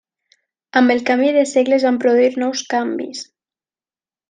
[0.79, 3.25] Amb el canvi de segle es van produir nous canvis.